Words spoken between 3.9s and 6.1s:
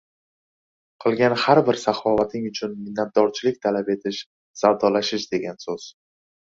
etish savdolashish degan so‘z.